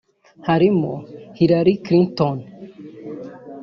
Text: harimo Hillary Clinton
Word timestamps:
harimo 0.47 0.91
Hillary 1.37 1.75
Clinton 1.85 2.37